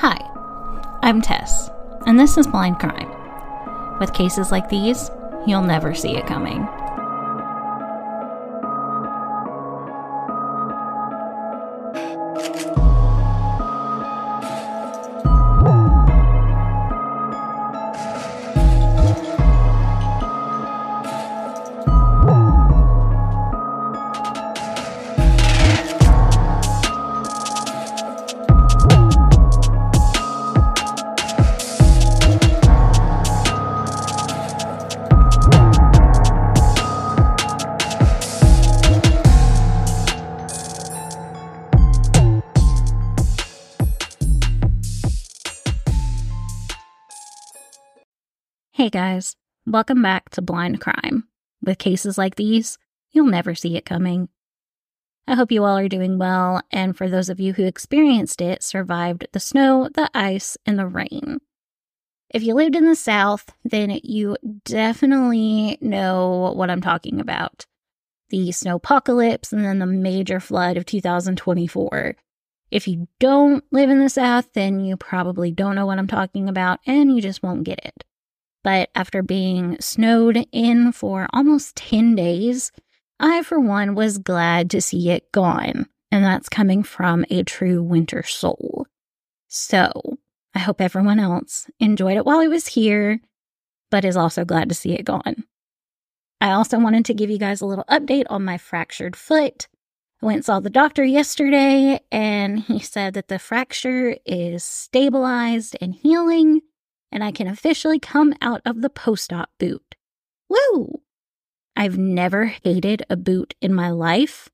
Hi, 0.00 0.18
I'm 1.00 1.22
Tess, 1.22 1.70
and 2.04 2.20
this 2.20 2.36
is 2.36 2.46
Blind 2.46 2.78
Crime. 2.78 3.08
With 3.98 4.12
cases 4.12 4.52
like 4.52 4.68
these, 4.68 5.10
you'll 5.46 5.62
never 5.62 5.94
see 5.94 6.18
it 6.18 6.26
coming. 6.26 6.68
Hey 48.76 48.90
guys, 48.90 49.36
welcome 49.64 50.02
back 50.02 50.28
to 50.32 50.42
Blind 50.42 50.82
Crime. 50.82 51.26
With 51.62 51.78
cases 51.78 52.18
like 52.18 52.34
these, 52.34 52.76
you'll 53.10 53.24
never 53.24 53.54
see 53.54 53.74
it 53.74 53.86
coming. 53.86 54.28
I 55.26 55.34
hope 55.34 55.50
you 55.50 55.64
all 55.64 55.78
are 55.78 55.88
doing 55.88 56.18
well, 56.18 56.60
and 56.70 56.94
for 56.94 57.08
those 57.08 57.30
of 57.30 57.40
you 57.40 57.54
who 57.54 57.64
experienced 57.64 58.42
it, 58.42 58.62
survived 58.62 59.28
the 59.32 59.40
snow, 59.40 59.88
the 59.94 60.10
ice, 60.12 60.58
and 60.66 60.78
the 60.78 60.86
rain. 60.86 61.38
If 62.28 62.42
you 62.42 62.52
lived 62.52 62.76
in 62.76 62.84
the 62.84 62.94
South, 62.94 63.48
then 63.64 63.98
you 64.04 64.36
definitely 64.66 65.78
know 65.80 66.52
what 66.54 66.68
I'm 66.68 66.82
talking 66.82 67.18
about. 67.18 67.64
The 68.28 68.50
snowpocalypse 68.50 69.54
and 69.54 69.64
then 69.64 69.78
the 69.78 69.86
major 69.86 70.38
flood 70.38 70.76
of 70.76 70.84
2024. 70.84 72.14
If 72.70 72.86
you 72.86 73.08
don't 73.20 73.64
live 73.72 73.88
in 73.88 74.00
the 74.00 74.10
South, 74.10 74.52
then 74.52 74.80
you 74.80 74.98
probably 74.98 75.50
don't 75.50 75.76
know 75.76 75.86
what 75.86 75.98
I'm 75.98 76.06
talking 76.06 76.46
about 76.46 76.80
and 76.84 77.16
you 77.16 77.22
just 77.22 77.42
won't 77.42 77.64
get 77.64 77.80
it. 77.82 78.04
But 78.66 78.90
after 78.96 79.22
being 79.22 79.76
snowed 79.78 80.44
in 80.50 80.90
for 80.90 81.28
almost 81.32 81.76
10 81.76 82.16
days, 82.16 82.72
I, 83.20 83.44
for 83.44 83.60
one, 83.60 83.94
was 83.94 84.18
glad 84.18 84.70
to 84.70 84.80
see 84.80 85.08
it 85.10 85.30
gone. 85.30 85.86
And 86.10 86.24
that's 86.24 86.48
coming 86.48 86.82
from 86.82 87.24
a 87.30 87.44
true 87.44 87.80
winter 87.80 88.24
soul. 88.24 88.88
So 89.46 90.18
I 90.52 90.58
hope 90.58 90.80
everyone 90.80 91.20
else 91.20 91.70
enjoyed 91.78 92.16
it 92.16 92.26
while 92.26 92.40
it 92.40 92.48
was 92.48 92.66
here, 92.66 93.20
but 93.88 94.04
is 94.04 94.16
also 94.16 94.44
glad 94.44 94.68
to 94.70 94.74
see 94.74 94.94
it 94.94 95.04
gone. 95.04 95.44
I 96.40 96.50
also 96.50 96.80
wanted 96.80 97.04
to 97.04 97.14
give 97.14 97.30
you 97.30 97.38
guys 97.38 97.60
a 97.60 97.66
little 97.66 97.84
update 97.88 98.26
on 98.28 98.44
my 98.44 98.58
fractured 98.58 99.14
foot. 99.14 99.68
I 100.20 100.26
went 100.26 100.36
and 100.38 100.44
saw 100.44 100.58
the 100.58 100.70
doctor 100.70 101.04
yesterday, 101.04 102.00
and 102.10 102.58
he 102.58 102.80
said 102.80 103.14
that 103.14 103.28
the 103.28 103.38
fracture 103.38 104.16
is 104.26 104.64
stabilized 104.64 105.76
and 105.80 105.94
healing 105.94 106.62
and 107.16 107.24
I 107.24 107.32
can 107.32 107.46
officially 107.46 107.98
come 107.98 108.34
out 108.42 108.60
of 108.66 108.82
the 108.82 108.90
post 108.90 109.32
op 109.32 109.48
boot. 109.58 109.94
Woo! 110.50 111.00
I've 111.74 111.96
never 111.96 112.44
hated 112.44 113.04
a 113.08 113.16
boot 113.16 113.54
in 113.62 113.72
my 113.72 113.88
life, 113.88 114.50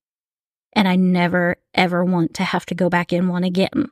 and 0.72 0.86
I 0.86 0.94
never 0.94 1.56
ever 1.74 2.04
want 2.04 2.34
to 2.34 2.44
have 2.44 2.64
to 2.66 2.76
go 2.76 2.88
back 2.88 3.12
in 3.12 3.26
one 3.26 3.42
again. 3.42 3.90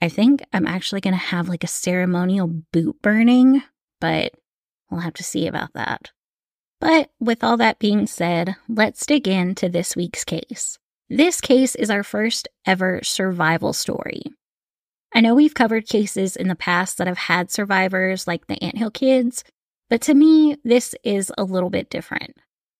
I 0.00 0.08
think 0.08 0.44
I'm 0.52 0.64
actually 0.64 1.00
going 1.00 1.14
to 1.14 1.18
have 1.18 1.48
like 1.48 1.64
a 1.64 1.66
ceremonial 1.66 2.46
boot 2.46 3.02
burning, 3.02 3.64
but 4.00 4.32
we'll 4.88 5.00
have 5.00 5.14
to 5.14 5.24
see 5.24 5.48
about 5.48 5.72
that. 5.74 6.12
But 6.80 7.10
with 7.18 7.42
all 7.42 7.56
that 7.56 7.80
being 7.80 8.06
said, 8.06 8.54
let's 8.68 9.06
dig 9.06 9.26
into 9.26 9.68
this 9.68 9.96
week's 9.96 10.22
case. 10.22 10.78
This 11.08 11.40
case 11.40 11.74
is 11.74 11.90
our 11.90 12.04
first 12.04 12.46
ever 12.64 13.00
survival 13.02 13.72
story. 13.72 14.22
I 15.14 15.20
know 15.20 15.34
we've 15.34 15.54
covered 15.54 15.86
cases 15.86 16.34
in 16.34 16.48
the 16.48 16.56
past 16.56 16.98
that 16.98 17.06
have 17.06 17.18
had 17.18 17.50
survivors 17.50 18.26
like 18.26 18.48
the 18.48 18.62
Anthill 18.62 18.90
kids, 18.90 19.44
but 19.88 20.00
to 20.02 20.14
me, 20.14 20.56
this 20.64 20.94
is 21.04 21.30
a 21.38 21.44
little 21.44 21.70
bit 21.70 21.88
different. 21.88 22.36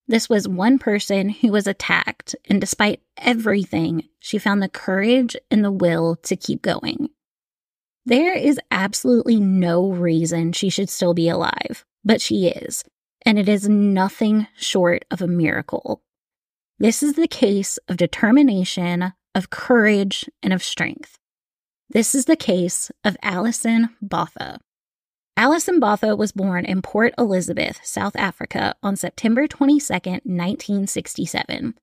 This 0.08 0.28
was 0.28 0.48
one 0.48 0.78
person 0.78 1.28
who 1.28 1.52
was 1.52 1.68
attacked, 1.68 2.34
and 2.48 2.60
despite 2.60 3.00
everything, 3.16 4.08
she 4.18 4.38
found 4.38 4.60
the 4.60 4.68
courage 4.68 5.36
and 5.50 5.64
the 5.64 5.70
will 5.70 6.16
to 6.24 6.34
keep 6.36 6.60
going. 6.60 7.08
There 8.04 8.36
is 8.36 8.58
absolutely 8.70 9.38
no 9.40 9.88
reason 9.88 10.52
she 10.52 10.68
should 10.68 10.90
still 10.90 11.14
be 11.14 11.28
alive, 11.28 11.84
but 12.04 12.20
she 12.20 12.48
is, 12.48 12.84
and 13.24 13.38
it 13.38 13.48
is 13.48 13.68
nothing 13.68 14.48
short 14.56 15.04
of 15.10 15.22
a 15.22 15.28
miracle. 15.28 16.02
This 16.78 17.02
is 17.02 17.14
the 17.14 17.28
case 17.28 17.78
of 17.88 17.96
determination, 17.96 19.12
of 19.34 19.50
courage, 19.50 20.28
and 20.42 20.52
of 20.52 20.62
strength. 20.62 21.16
This 21.94 22.12
is 22.12 22.24
the 22.24 22.34
case 22.34 22.90
of 23.04 23.16
Alison 23.22 23.90
Botha. 24.02 24.58
Alison 25.36 25.78
Botha 25.78 26.16
was 26.16 26.32
born 26.32 26.64
in 26.64 26.82
Port 26.82 27.14
Elizabeth, 27.16 27.78
South 27.84 28.16
Africa 28.16 28.74
on 28.82 28.96
September 28.96 29.46
22, 29.46 29.92
1967. 29.92 31.74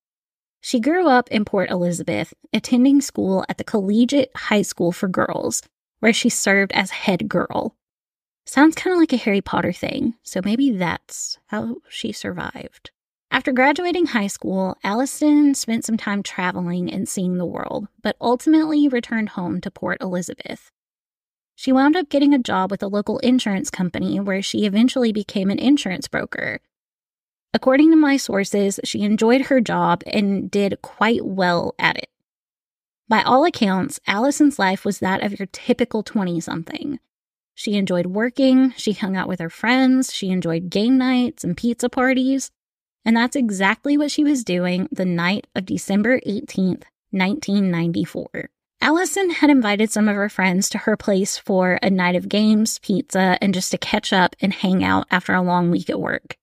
She 0.59 0.81
grew 0.81 1.07
up 1.07 1.29
in 1.29 1.45
Port 1.45 1.71
Elizabeth, 1.71 2.33
attending 2.51 2.99
school 2.99 3.45
at 3.47 3.57
the 3.57 3.63
Collegiate 3.63 4.35
High 4.35 4.63
School 4.63 4.91
for 4.91 5.07
Girls, 5.07 5.63
where 6.01 6.11
she 6.11 6.27
served 6.27 6.73
as 6.73 6.91
head 6.91 7.29
girl. 7.29 7.77
Sounds 8.45 8.75
kind 8.75 8.93
of 8.93 8.99
like 8.99 9.13
a 9.13 9.17
Harry 9.17 9.39
Potter 9.39 9.71
thing, 9.71 10.15
so 10.23 10.41
maybe 10.43 10.71
that's 10.71 11.37
how 11.47 11.77
she 11.87 12.11
survived. 12.11 12.91
After 13.33 13.53
graduating 13.53 14.07
high 14.07 14.27
school, 14.27 14.75
Alison 14.83 15.55
spent 15.55 15.85
some 15.85 15.95
time 15.95 16.21
traveling 16.21 16.91
and 16.91 17.07
seeing 17.07 17.37
the 17.37 17.45
world, 17.45 17.87
but 18.03 18.17
ultimately 18.19 18.89
returned 18.89 19.29
home 19.29 19.61
to 19.61 19.71
Port 19.71 20.01
Elizabeth. 20.01 20.69
She 21.55 21.71
wound 21.71 21.95
up 21.95 22.09
getting 22.09 22.33
a 22.33 22.39
job 22.39 22.69
with 22.69 22.83
a 22.83 22.87
local 22.87 23.19
insurance 23.19 23.69
company 23.69 24.19
where 24.19 24.41
she 24.41 24.65
eventually 24.65 25.13
became 25.13 25.49
an 25.49 25.59
insurance 25.59 26.09
broker. 26.09 26.59
According 27.53 27.91
to 27.91 27.95
my 27.95 28.17
sources, 28.17 28.81
she 28.83 29.01
enjoyed 29.01 29.43
her 29.43 29.61
job 29.61 30.03
and 30.05 30.51
did 30.51 30.81
quite 30.81 31.25
well 31.25 31.73
at 31.79 31.97
it. 31.97 32.09
By 33.07 33.23
all 33.23 33.45
accounts, 33.45 33.97
Alison's 34.07 34.59
life 34.59 34.83
was 34.83 34.99
that 34.99 35.23
of 35.23 35.39
your 35.39 35.47
typical 35.53 36.03
20 36.03 36.41
something. 36.41 36.99
She 37.55 37.75
enjoyed 37.75 38.07
working, 38.07 38.73
she 38.75 38.91
hung 38.91 39.15
out 39.15 39.29
with 39.29 39.39
her 39.39 39.49
friends, 39.49 40.13
she 40.13 40.31
enjoyed 40.31 40.69
game 40.69 40.97
nights 40.97 41.45
and 41.45 41.55
pizza 41.55 41.87
parties. 41.87 42.51
And 43.03 43.17
that's 43.17 43.35
exactly 43.35 43.97
what 43.97 44.11
she 44.11 44.23
was 44.23 44.43
doing 44.43 44.87
the 44.91 45.05
night 45.05 45.47
of 45.55 45.65
December 45.65 46.19
18th, 46.21 46.83
1994. 47.11 48.49
Alison 48.83 49.29
had 49.29 49.49
invited 49.49 49.91
some 49.91 50.07
of 50.07 50.15
her 50.15 50.29
friends 50.29 50.67
to 50.69 50.79
her 50.79 50.97
place 50.97 51.37
for 51.37 51.77
a 51.83 51.89
night 51.89 52.15
of 52.15 52.29
games, 52.29 52.79
pizza, 52.79 53.37
and 53.39 53.53
just 53.53 53.69
to 53.71 53.77
catch 53.77 54.11
up 54.11 54.35
and 54.41 54.53
hang 54.53 54.83
out 54.83 55.05
after 55.11 55.33
a 55.33 55.41
long 55.41 55.69
week 55.69 55.89
at 55.89 55.99
work. 55.99 56.35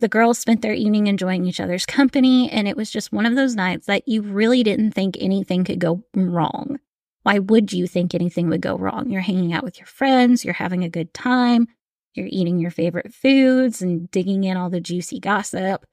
The 0.00 0.08
girls 0.08 0.38
spent 0.38 0.60
their 0.60 0.74
evening 0.74 1.06
enjoying 1.06 1.46
each 1.46 1.60
other's 1.60 1.86
company, 1.86 2.50
and 2.50 2.68
it 2.68 2.76
was 2.76 2.90
just 2.90 3.12
one 3.12 3.24
of 3.24 3.34
those 3.34 3.56
nights 3.56 3.86
that 3.86 4.06
you 4.06 4.20
really 4.20 4.62
didn't 4.62 4.92
think 4.92 5.16
anything 5.18 5.64
could 5.64 5.78
go 5.78 6.04
wrong. 6.14 6.78
Why 7.22 7.38
would 7.38 7.72
you 7.72 7.86
think 7.86 8.14
anything 8.14 8.48
would 8.50 8.60
go 8.60 8.76
wrong? 8.76 9.10
You're 9.10 9.22
hanging 9.22 9.54
out 9.54 9.64
with 9.64 9.78
your 9.78 9.86
friends, 9.86 10.44
you're 10.44 10.54
having 10.54 10.84
a 10.84 10.90
good 10.90 11.14
time, 11.14 11.68
you're 12.16 12.28
eating 12.30 12.58
your 12.58 12.70
favorite 12.70 13.12
foods 13.12 13.82
and 13.82 14.10
digging 14.10 14.44
in 14.44 14.56
all 14.56 14.70
the 14.70 14.80
juicy 14.80 15.20
gossip. 15.20 15.84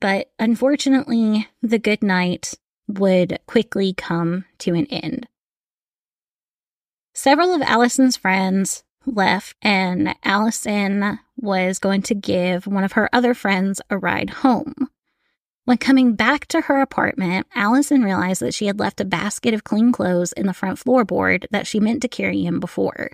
But 0.00 0.30
unfortunately, 0.38 1.48
the 1.62 1.78
good 1.78 2.02
night 2.02 2.54
would 2.88 3.38
quickly 3.46 3.92
come 3.92 4.44
to 4.58 4.74
an 4.74 4.86
end. 4.86 5.28
Several 7.14 7.54
of 7.54 7.62
Alison's 7.62 8.16
friends 8.16 8.84
left, 9.06 9.56
and 9.62 10.14
Alison 10.22 11.18
was 11.36 11.78
going 11.78 12.02
to 12.02 12.14
give 12.14 12.66
one 12.66 12.84
of 12.84 12.92
her 12.92 13.08
other 13.12 13.34
friends 13.34 13.80
a 13.88 13.96
ride 13.96 14.30
home. 14.30 14.74
When 15.64 15.78
coming 15.78 16.14
back 16.14 16.46
to 16.48 16.62
her 16.62 16.80
apartment, 16.80 17.46
Alison 17.54 18.02
realized 18.02 18.40
that 18.42 18.54
she 18.54 18.66
had 18.66 18.78
left 18.78 19.00
a 19.00 19.04
basket 19.04 19.52
of 19.52 19.64
clean 19.64 19.90
clothes 19.90 20.32
in 20.32 20.46
the 20.46 20.54
front 20.54 20.78
floorboard 20.78 21.46
that 21.50 21.66
she 21.66 21.80
meant 21.80 22.02
to 22.02 22.08
carry 22.08 22.44
in 22.44 22.60
before. 22.60 23.10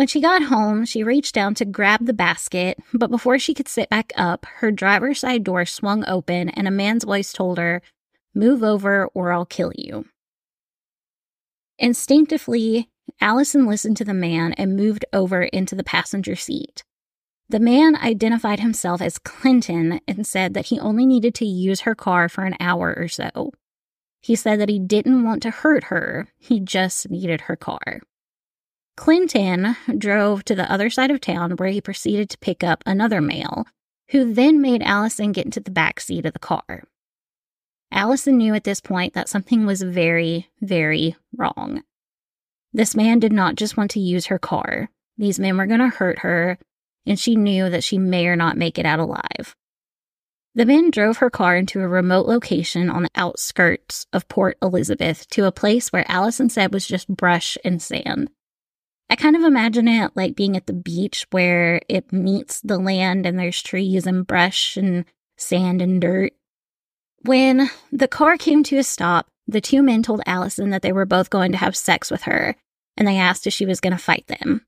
When 0.00 0.06
she 0.06 0.22
got 0.22 0.44
home, 0.44 0.86
she 0.86 1.02
reached 1.02 1.34
down 1.34 1.52
to 1.56 1.66
grab 1.66 2.06
the 2.06 2.14
basket, 2.14 2.78
but 2.94 3.10
before 3.10 3.38
she 3.38 3.52
could 3.52 3.68
sit 3.68 3.90
back 3.90 4.14
up, 4.16 4.46
her 4.46 4.72
driver's 4.72 5.20
side 5.20 5.44
door 5.44 5.66
swung 5.66 6.08
open 6.08 6.48
and 6.48 6.66
a 6.66 6.70
man's 6.70 7.04
voice 7.04 7.34
told 7.34 7.58
her, 7.58 7.82
Move 8.34 8.62
over 8.62 9.08
or 9.08 9.30
I'll 9.30 9.44
kill 9.44 9.72
you. 9.76 10.06
Instinctively, 11.78 12.88
Alison 13.20 13.66
listened 13.66 13.98
to 13.98 14.04
the 14.06 14.14
man 14.14 14.54
and 14.54 14.74
moved 14.74 15.04
over 15.12 15.42
into 15.42 15.74
the 15.74 15.84
passenger 15.84 16.34
seat. 16.34 16.82
The 17.50 17.60
man 17.60 17.94
identified 17.94 18.60
himself 18.60 19.02
as 19.02 19.18
Clinton 19.18 20.00
and 20.08 20.26
said 20.26 20.54
that 20.54 20.68
he 20.68 20.80
only 20.80 21.04
needed 21.04 21.34
to 21.34 21.44
use 21.44 21.82
her 21.82 21.94
car 21.94 22.30
for 22.30 22.44
an 22.44 22.56
hour 22.58 22.94
or 22.96 23.08
so. 23.08 23.52
He 24.22 24.34
said 24.34 24.60
that 24.60 24.70
he 24.70 24.78
didn't 24.78 25.24
want 25.24 25.42
to 25.42 25.50
hurt 25.50 25.84
her, 25.84 26.28
he 26.38 26.58
just 26.58 27.10
needed 27.10 27.42
her 27.42 27.56
car. 27.56 28.00
Clinton 29.00 29.76
drove 29.96 30.44
to 30.44 30.54
the 30.54 30.70
other 30.70 30.90
side 30.90 31.10
of 31.10 31.22
town 31.22 31.52
where 31.52 31.70
he 31.70 31.80
proceeded 31.80 32.28
to 32.28 32.36
pick 32.36 32.62
up 32.62 32.82
another 32.84 33.22
male, 33.22 33.64
who 34.10 34.30
then 34.30 34.60
made 34.60 34.82
Alison 34.82 35.32
get 35.32 35.46
into 35.46 35.58
the 35.58 35.70
back 35.70 36.00
seat 36.00 36.26
of 36.26 36.34
the 36.34 36.38
car. 36.38 36.84
Alison 37.90 38.36
knew 38.36 38.54
at 38.54 38.64
this 38.64 38.82
point 38.82 39.14
that 39.14 39.26
something 39.26 39.64
was 39.64 39.80
very, 39.80 40.50
very 40.60 41.16
wrong. 41.34 41.82
This 42.74 42.94
man 42.94 43.18
did 43.20 43.32
not 43.32 43.54
just 43.54 43.74
want 43.74 43.90
to 43.92 44.00
use 44.00 44.26
her 44.26 44.38
car. 44.38 44.90
These 45.16 45.40
men 45.40 45.56
were 45.56 45.64
going 45.64 45.80
to 45.80 45.88
hurt 45.88 46.18
her, 46.18 46.58
and 47.06 47.18
she 47.18 47.36
knew 47.36 47.70
that 47.70 47.82
she 47.82 47.96
may 47.96 48.26
or 48.26 48.36
not 48.36 48.58
make 48.58 48.78
it 48.78 48.84
out 48.84 49.00
alive. 49.00 49.56
The 50.54 50.66
men 50.66 50.90
drove 50.90 51.16
her 51.16 51.30
car 51.30 51.56
into 51.56 51.80
a 51.80 51.88
remote 51.88 52.26
location 52.26 52.90
on 52.90 53.04
the 53.04 53.10
outskirts 53.14 54.06
of 54.12 54.28
Port 54.28 54.58
Elizabeth 54.60 55.26
to 55.30 55.46
a 55.46 55.52
place 55.52 55.90
where 55.90 56.04
Alison 56.06 56.50
said 56.50 56.74
was 56.74 56.86
just 56.86 57.08
brush 57.08 57.56
and 57.64 57.80
sand. 57.80 58.28
I 59.10 59.16
kind 59.16 59.34
of 59.34 59.42
imagine 59.42 59.88
it 59.88 60.12
like 60.14 60.36
being 60.36 60.56
at 60.56 60.66
the 60.66 60.72
beach 60.72 61.26
where 61.32 61.80
it 61.88 62.12
meets 62.12 62.60
the 62.60 62.78
land 62.78 63.26
and 63.26 63.36
there's 63.36 63.60
trees 63.60 64.06
and 64.06 64.24
brush 64.24 64.76
and 64.76 65.04
sand 65.36 65.82
and 65.82 66.00
dirt. 66.00 66.32
When 67.22 67.70
the 67.90 68.06
car 68.06 68.36
came 68.36 68.62
to 68.64 68.78
a 68.78 68.84
stop, 68.84 69.26
the 69.48 69.60
two 69.60 69.82
men 69.82 70.04
told 70.04 70.22
Alison 70.26 70.70
that 70.70 70.82
they 70.82 70.92
were 70.92 71.06
both 71.06 71.28
going 71.28 71.50
to 71.52 71.58
have 71.58 71.76
sex 71.76 72.08
with 72.08 72.22
her, 72.22 72.54
and 72.96 73.06
they 73.06 73.18
asked 73.18 73.48
if 73.48 73.52
she 73.52 73.66
was 73.66 73.80
going 73.80 73.92
to 73.92 73.98
fight 73.98 74.28
them. 74.28 74.64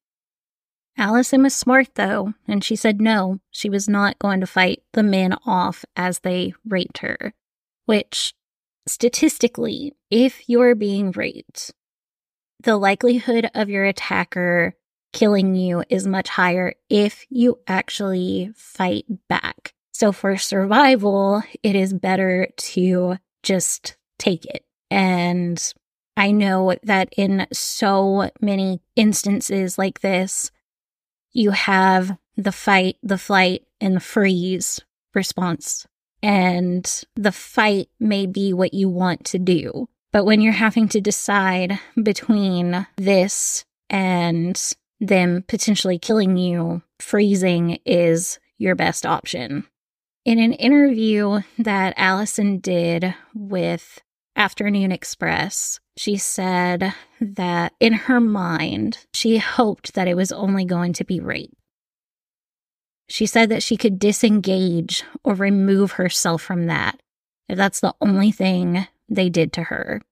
Alison 0.99 1.45
was 1.45 1.55
smart, 1.55 1.95
though, 1.95 2.35
and 2.49 2.65
she 2.65 2.75
said 2.75 3.01
no, 3.01 3.39
she 3.51 3.71
was 3.71 3.89
not 3.89 4.19
going 4.19 4.41
to 4.41 4.47
fight 4.47 4.83
the 4.93 5.05
men 5.05 5.35
off 5.47 5.85
as 5.95 6.19
they 6.19 6.53
raped 6.67 6.99
her. 6.99 7.33
Which, 7.87 8.35
statistically, 8.87 9.95
if 10.11 10.49
you're 10.49 10.75
being 10.75 11.13
raped, 11.13 11.73
the 12.63 12.77
likelihood 12.77 13.51
of 13.55 13.69
your 13.69 13.85
attacker 13.85 14.75
killing 15.13 15.55
you 15.55 15.85
is 15.89 16.07
much 16.07 16.29
higher 16.29 16.75
if 16.89 17.27
you 17.29 17.59
actually 17.67 18.51
fight 18.55 19.05
back. 19.29 19.75
So 19.93 20.13
for 20.13 20.37
survival, 20.37 21.43
it 21.63 21.77
is 21.77 21.93
better 21.93 22.49
to 22.57 23.17
just 23.43 23.97
take 24.19 24.45
it. 24.47 24.65
And 24.91 25.63
I 26.17 26.31
know 26.31 26.75
that 26.83 27.13
in 27.17 27.47
so 27.53 28.31
many 28.41 28.81
instances 28.97 29.79
like 29.79 30.01
this, 30.01 30.51
you 31.33 31.51
have 31.51 32.17
the 32.37 32.53
fight, 32.53 32.97
the 33.03 33.19
flight, 33.19 33.63
and 33.81 33.97
the 33.97 34.01
freeze 34.01 34.81
response. 35.15 35.87
And 36.23 37.05
the 37.17 37.33
fight 37.33 37.89
may 37.99 38.27
be 38.27 38.53
what 38.53 38.75
you 38.75 38.89
want 38.89 39.25
to 39.27 39.39
do. 39.39 39.89
But 40.13 40.25
when 40.25 40.41
you're 40.41 40.53
having 40.53 40.89
to 40.89 41.01
decide 41.01 41.81
between 42.01 42.87
this 42.97 43.65
and 43.89 44.61
them 45.01 45.45
potentially 45.49 45.99
killing 45.99 46.37
you, 46.37 46.83
freezing 47.01 47.79
is 47.87 48.39
your 48.59 48.75
best 48.75 49.07
option. 49.07 49.67
In 50.25 50.39
an 50.39 50.53
interview 50.53 51.41
that 51.59 51.95
Alison 51.97 52.59
did 52.59 53.15
with 53.35 54.01
Afternoon 54.37 54.93
Express, 54.93 55.81
she 55.97 56.17
said 56.17 56.95
that 57.21 57.73
in 57.81 57.93
her 57.93 58.21
mind, 58.21 59.07
she 59.13 59.39
hoped 59.39 59.95
that 59.95 60.09
it 60.09 60.17
was 60.17 60.31
only 60.31 60.65
going 60.65 60.93
to 60.95 61.05
be 61.05 61.21
rape. 61.21 61.57
She 63.09 63.27
said 63.27 63.49
that 63.49 63.63
she 63.63 63.77
could 63.77 63.99
disengage 63.99 65.03
or 65.25 65.35
remove 65.35 65.93
herself 65.93 66.43
from 66.43 66.67
that 66.67 67.01
if 67.49 67.57
that's 67.57 67.81
the 67.81 67.95
only 68.01 68.31
thing 68.31 68.87
they 69.15 69.29
did 69.29 69.53
to 69.55 69.65
her. 69.65 70.03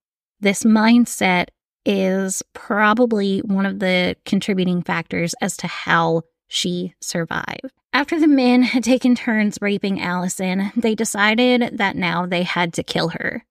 This 0.41 0.65
mindset 0.65 1.49
is 1.85 2.43
probably 2.53 3.41
one 3.41 3.67
of 3.67 3.79
the 3.79 4.17
contributing 4.25 4.83
factors 4.83 5.35
as 5.41 5.57
to 5.59 5.67
how 5.67 6.23
she 6.49 6.95
survived. 7.01 7.73
After 7.93 8.21
the 8.21 8.29
men 8.29 8.63
had 8.63 8.85
taken 8.85 9.15
turns 9.15 9.59
raping 9.61 10.01
Alison, 10.01 10.73
they 10.77 10.95
decided 10.95 11.79
that 11.79 11.97
now 11.97 12.27
they 12.27 12.43
had 12.43 12.73
to 12.75 12.83
kill 12.83 13.09
her. 13.11 13.45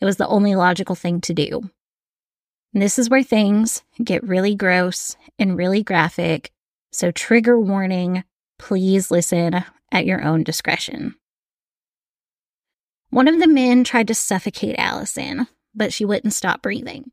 It 0.00 0.04
was 0.04 0.16
the 0.16 0.28
only 0.28 0.54
logical 0.54 0.94
thing 0.94 1.20
to 1.22 1.34
do. 1.34 1.70
And 2.72 2.82
this 2.82 2.98
is 2.98 3.08
where 3.08 3.22
things 3.22 3.82
get 4.02 4.26
really 4.26 4.54
gross 4.54 5.16
and 5.38 5.56
really 5.56 5.82
graphic, 5.82 6.50
so 6.92 7.10
trigger 7.10 7.58
warning 7.58 8.24
please 8.58 9.10
listen 9.10 9.64
at 9.92 10.06
your 10.06 10.22
own 10.22 10.42
discretion. 10.42 11.14
One 13.14 13.28
of 13.28 13.38
the 13.38 13.46
men 13.46 13.84
tried 13.84 14.08
to 14.08 14.14
suffocate 14.14 14.74
Alison, 14.76 15.46
but 15.72 15.92
she 15.92 16.04
wouldn't 16.04 16.32
stop 16.32 16.62
breathing. 16.62 17.12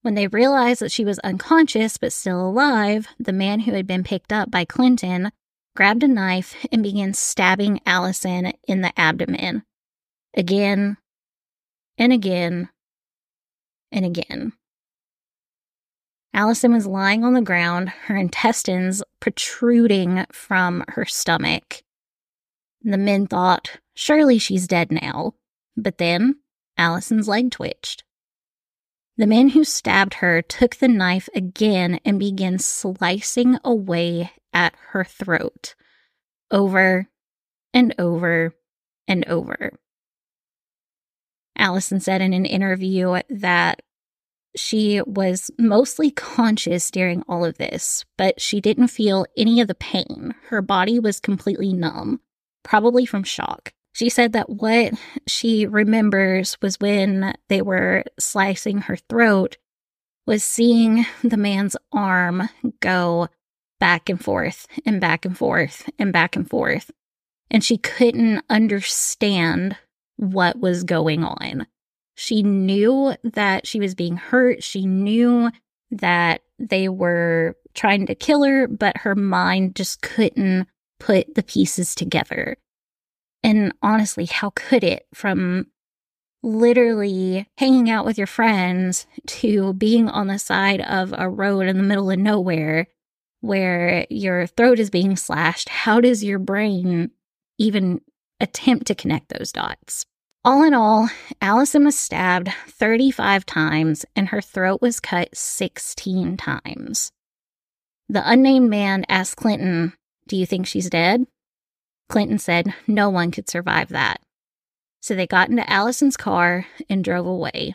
When 0.00 0.14
they 0.14 0.26
realized 0.26 0.80
that 0.80 0.90
she 0.90 1.04
was 1.04 1.18
unconscious 1.18 1.98
but 1.98 2.14
still 2.14 2.48
alive, 2.48 3.08
the 3.18 3.34
man 3.34 3.60
who 3.60 3.72
had 3.72 3.86
been 3.86 4.04
picked 4.04 4.32
up 4.32 4.50
by 4.50 4.64
Clinton 4.64 5.30
grabbed 5.76 6.02
a 6.02 6.08
knife 6.08 6.56
and 6.72 6.82
began 6.82 7.12
stabbing 7.12 7.78
Alison 7.84 8.54
in 8.66 8.80
the 8.80 8.98
abdomen. 8.98 9.64
Again 10.34 10.96
and 11.98 12.10
again 12.10 12.70
and 13.92 14.06
again. 14.06 14.54
Alison 16.32 16.72
was 16.72 16.86
lying 16.86 17.22
on 17.22 17.34
the 17.34 17.42
ground, 17.42 17.90
her 18.06 18.16
intestines 18.16 19.02
protruding 19.20 20.24
from 20.32 20.84
her 20.88 21.04
stomach. 21.04 21.82
The 22.82 22.98
men 22.98 23.26
thought, 23.26 23.78
surely 23.94 24.38
she's 24.38 24.66
dead 24.66 24.92
now. 24.92 25.34
But 25.76 25.98
then 25.98 26.36
Alison's 26.76 27.28
leg 27.28 27.50
twitched. 27.50 28.04
The 29.16 29.26
man 29.26 29.50
who 29.50 29.64
stabbed 29.64 30.14
her 30.14 30.42
took 30.42 30.76
the 30.76 30.88
knife 30.88 31.28
again 31.34 31.98
and 32.04 32.20
began 32.20 32.58
slicing 32.58 33.58
away 33.64 34.30
at 34.52 34.74
her 34.90 35.04
throat 35.04 35.74
over 36.50 37.08
and 37.74 37.94
over 37.98 38.54
and 39.06 39.26
over. 39.26 39.72
Alison 41.56 41.98
said 41.98 42.20
in 42.20 42.32
an 42.32 42.46
interview 42.46 43.20
that 43.28 43.82
she 44.54 45.02
was 45.02 45.50
mostly 45.58 46.10
conscious 46.12 46.90
during 46.90 47.22
all 47.28 47.44
of 47.44 47.58
this, 47.58 48.04
but 48.16 48.40
she 48.40 48.60
didn't 48.60 48.88
feel 48.88 49.26
any 49.36 49.60
of 49.60 49.68
the 49.68 49.74
pain. 49.74 50.34
Her 50.48 50.62
body 50.62 50.98
was 51.00 51.20
completely 51.20 51.72
numb, 51.72 52.20
probably 52.62 53.06
from 53.06 53.22
shock. 53.22 53.72
She 53.92 54.08
said 54.08 54.32
that 54.34 54.48
what 54.48 54.94
she 55.26 55.66
remembers 55.66 56.56
was 56.62 56.78
when 56.78 57.34
they 57.48 57.62
were 57.62 58.04
slicing 58.18 58.82
her 58.82 58.96
throat 58.96 59.56
was 60.26 60.44
seeing 60.44 61.06
the 61.24 61.36
man's 61.36 61.76
arm 61.90 62.48
go 62.80 63.28
back 63.80 64.08
and 64.08 64.22
forth 64.22 64.66
and 64.84 65.00
back 65.00 65.24
and 65.24 65.36
forth 65.36 65.88
and 65.98 66.12
back 66.12 66.36
and 66.36 66.48
forth. 66.48 66.90
And 67.50 67.64
she 67.64 67.78
couldn't 67.78 68.44
understand 68.50 69.76
what 70.16 70.58
was 70.58 70.84
going 70.84 71.24
on. 71.24 71.66
She 72.14 72.42
knew 72.42 73.14
that 73.24 73.66
she 73.66 73.80
was 73.80 73.94
being 73.94 74.16
hurt. 74.16 74.62
She 74.62 74.86
knew 74.86 75.50
that 75.90 76.42
they 76.58 76.88
were 76.88 77.56
trying 77.74 78.06
to 78.06 78.14
kill 78.14 78.44
her, 78.44 78.66
but 78.66 78.98
her 78.98 79.14
mind 79.14 79.76
just 79.76 80.02
couldn't 80.02 80.68
put 80.98 81.34
the 81.34 81.42
pieces 81.42 81.94
together. 81.94 82.56
And 83.42 83.72
honestly, 83.82 84.26
how 84.26 84.50
could 84.50 84.84
it 84.84 85.06
from 85.14 85.66
literally 86.42 87.48
hanging 87.58 87.90
out 87.90 88.04
with 88.04 88.18
your 88.18 88.26
friends 88.26 89.06
to 89.26 89.72
being 89.74 90.08
on 90.08 90.28
the 90.28 90.38
side 90.38 90.80
of 90.82 91.14
a 91.16 91.28
road 91.28 91.66
in 91.66 91.76
the 91.76 91.82
middle 91.82 92.10
of 92.10 92.18
nowhere 92.18 92.86
where 93.40 94.06
your 94.10 94.46
throat 94.46 94.78
is 94.78 94.90
being 94.90 95.16
slashed? 95.16 95.68
How 95.68 96.00
does 96.00 96.24
your 96.24 96.38
brain 96.38 97.10
even 97.58 98.00
attempt 98.40 98.86
to 98.86 98.94
connect 98.94 99.28
those 99.28 99.52
dots? 99.52 100.06
All 100.44 100.62
in 100.62 100.72
all, 100.72 101.10
Alison 101.42 101.84
was 101.84 101.98
stabbed 101.98 102.50
35 102.68 103.44
times 103.44 104.06
and 104.14 104.28
her 104.28 104.40
throat 104.40 104.80
was 104.80 105.00
cut 105.00 105.36
16 105.36 106.36
times. 106.36 107.12
The 108.08 108.22
unnamed 108.24 108.70
man 108.70 109.04
asked 109.08 109.36
Clinton, 109.36 109.92
Do 110.28 110.36
you 110.36 110.46
think 110.46 110.66
she's 110.66 110.90
dead? 110.90 111.26
Clinton 112.08 112.38
said 112.38 112.74
no 112.86 113.08
one 113.08 113.30
could 113.30 113.48
survive 113.48 113.88
that. 113.88 114.20
So 115.00 115.14
they 115.14 115.26
got 115.26 115.48
into 115.48 115.68
Alison's 115.70 116.16
car 116.16 116.66
and 116.88 117.02
drove 117.02 117.26
away, 117.26 117.74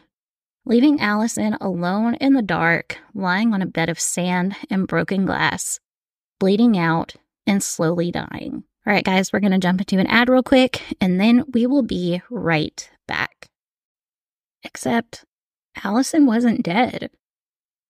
leaving 0.65 1.01
Alison 1.01 1.55
alone 1.59 2.15
in 2.15 2.33
the 2.33 2.41
dark, 2.41 2.99
lying 3.15 3.53
on 3.53 3.61
a 3.61 3.67
bed 3.67 3.89
of 3.89 3.99
sand 3.99 4.55
and 4.69 4.87
broken 4.87 5.25
glass, 5.25 5.79
bleeding 6.39 6.77
out 6.77 7.15
and 7.47 7.63
slowly 7.63 8.11
dying. 8.11 8.63
All 8.85 8.93
right, 8.93 9.03
guys, 9.03 9.33
we're 9.33 9.39
going 9.39 9.53
to 9.53 9.57
jump 9.57 9.81
into 9.81 9.97
an 9.97 10.07
ad 10.07 10.29
real 10.29 10.43
quick, 10.43 10.81
and 11.01 11.19
then 11.19 11.45
we 11.53 11.65
will 11.65 11.83
be 11.83 12.21
right 12.29 12.89
back. 13.07 13.47
Except 14.63 15.25
Alison 15.83 16.25
wasn't 16.25 16.63
dead. 16.63 17.09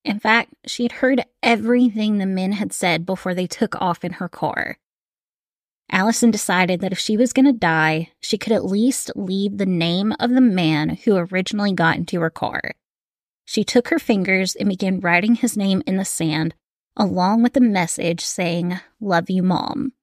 In 0.04 0.20
fact, 0.20 0.54
she 0.66 0.84
had 0.84 0.94
heard 0.94 1.24
everything 1.42 2.18
the 2.18 2.26
men 2.26 2.54
had 2.54 2.74
said 2.74 3.06
before 3.06 3.34
they 3.34 3.48
took 3.48 3.80
off 3.82 4.04
in 4.04 4.14
her 4.14 4.30
car. 4.30 4.78
Alison 5.92 6.32
decided 6.32 6.82
that 6.82 6.92
if 6.92 7.00
she 7.00 7.16
was 7.16 7.34
going 7.34 7.46
to 7.46 7.54
die, 7.54 8.10
she 8.20 8.38
could 8.38 8.52
at 8.52 8.66
least 8.66 9.12
leave 9.16 9.58
the 9.58 9.66
name 9.66 10.14
of 10.20 10.32
the 10.32 10.42
man 10.42 10.98
who 11.04 11.16
originally 11.16 11.74
got 11.74 11.98
into 11.98 12.20
her 12.20 12.30
car. 12.30 12.74
She 13.46 13.64
took 13.64 13.90
her 13.90 14.00
fingers 14.00 14.56
and 14.56 14.70
began 14.70 15.00
writing 15.00 15.36
his 15.36 15.56
name 15.56 15.84
in 15.86 15.98
the 15.98 16.06
sand, 16.06 16.56
along 16.96 17.44
with 17.44 17.56
a 17.58 17.62
message 17.62 18.22
saying, 18.22 18.80
Love 19.00 19.30
you, 19.30 19.44
Mom. 19.44 19.94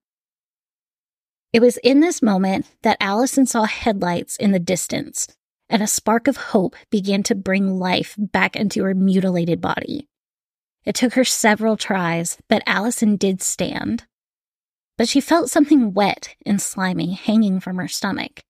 It 1.53 1.61
was 1.61 1.79
in 1.79 2.01
this 2.01 2.23
moment 2.23 2.67
that 2.83 2.99
Alison 3.01 3.47
saw 3.47 3.65
headlights 3.65 4.37
in 4.37 4.53
the 4.53 4.61
distance, 4.61 5.27
and 5.71 5.83
a 5.83 5.87
spark 5.87 6.29
of 6.29 6.37
hope 6.37 6.77
began 6.91 7.23
to 7.23 7.35
bring 7.35 7.79
life 7.79 8.17
back 8.19 8.57
into 8.57 8.83
her 8.85 8.95
mutilated 8.95 9.61
body. 9.61 10.09
It 10.85 10.97
took 10.97 11.15
her 11.15 11.25
several 11.25 11.77
tries, 11.77 12.37
but 12.49 12.63
Alison 12.67 13.17
did 13.17 13.41
stand. 13.41 14.05
But 14.99 15.09
she 15.09 15.21
felt 15.21 15.49
something 15.49 15.95
wet 15.95 16.35
and 16.45 16.61
slimy 16.61 17.15
hanging 17.15 17.61
from 17.61 17.77
her 17.77 17.89
stomach. 17.89 18.41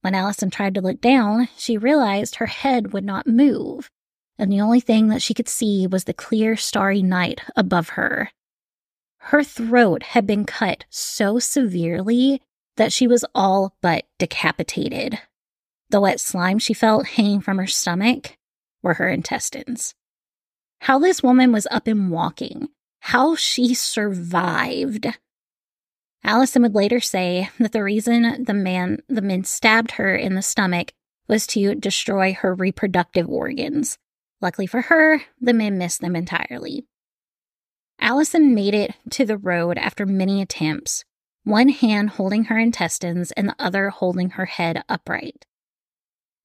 When 0.00 0.14
Alison 0.14 0.48
tried 0.48 0.74
to 0.74 0.80
look 0.80 1.00
down, 1.00 1.48
she 1.56 1.76
realized 1.76 2.36
her 2.36 2.46
head 2.46 2.92
would 2.92 3.04
not 3.04 3.26
move, 3.26 3.90
and 4.38 4.52
the 4.52 4.60
only 4.60 4.80
thing 4.80 5.08
that 5.08 5.20
she 5.20 5.34
could 5.34 5.48
see 5.48 5.86
was 5.86 6.04
the 6.04 6.14
clear, 6.14 6.56
starry 6.56 7.02
night 7.02 7.40
above 7.56 7.90
her. 7.90 8.30
Her 9.18 9.42
throat 9.42 10.04
had 10.04 10.26
been 10.26 10.44
cut 10.44 10.84
so 10.88 11.40
severely 11.40 12.40
that 12.76 12.92
she 12.92 13.08
was 13.08 13.24
all 13.34 13.74
but 13.82 14.04
decapitated. 14.18 15.18
The 15.90 16.00
wet 16.00 16.20
slime 16.20 16.58
she 16.58 16.74
felt 16.74 17.06
hanging 17.06 17.40
from 17.40 17.58
her 17.58 17.66
stomach 17.66 18.36
were 18.82 18.94
her 18.94 19.08
intestines. 19.08 19.94
How 20.80 20.98
this 20.98 21.22
woman 21.22 21.50
was 21.50 21.66
up 21.70 21.86
and 21.86 22.10
walking, 22.10 22.68
how 23.00 23.36
she 23.36 23.74
survived. 23.74 25.06
Alison 26.22 26.62
would 26.62 26.74
later 26.74 27.00
say 27.00 27.48
that 27.58 27.72
the 27.72 27.82
reason 27.82 28.44
the 28.44 28.54
man 28.54 28.98
the 29.08 29.22
men 29.22 29.44
stabbed 29.44 29.92
her 29.92 30.14
in 30.14 30.34
the 30.34 30.42
stomach 30.42 30.92
was 31.26 31.46
to 31.48 31.74
destroy 31.74 32.34
her 32.34 32.54
reproductive 32.54 33.28
organs. 33.28 33.98
Luckily 34.40 34.66
for 34.66 34.82
her, 34.82 35.22
the 35.40 35.52
men 35.52 35.78
missed 35.78 36.00
them 36.00 36.14
entirely. 36.14 36.84
Alison 38.00 38.54
made 38.54 38.74
it 38.74 38.94
to 39.10 39.24
the 39.24 39.36
road 39.36 39.76
after 39.78 40.06
many 40.06 40.40
attempts, 40.40 41.04
one 41.44 41.68
hand 41.70 42.10
holding 42.10 42.44
her 42.44 42.58
intestines 42.58 43.32
and 43.32 43.48
the 43.48 43.56
other 43.58 43.90
holding 43.90 44.30
her 44.30 44.46
head 44.46 44.84
upright. 44.88 45.46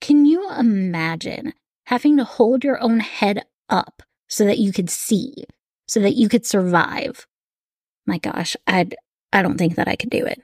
Can 0.03 0.25
you 0.25 0.51
imagine 0.51 1.53
having 1.85 2.17
to 2.17 2.25
hold 2.25 2.65
your 2.65 2.77
own 2.83 2.99
head 2.99 3.45
up 3.69 4.03
so 4.27 4.43
that 4.43 4.59
you 4.59 4.73
could 4.73 4.89
see, 4.89 5.45
so 5.87 6.01
that 6.01 6.15
you 6.15 6.27
could 6.27 6.45
survive? 6.45 7.25
My 8.05 8.17
gosh, 8.17 8.57
I'd, 8.67 8.97
I 9.31 9.41
don't 9.41 9.57
think 9.57 9.75
that 9.75 9.87
I 9.87 9.95
could 9.95 10.09
do 10.09 10.25
it. 10.25 10.43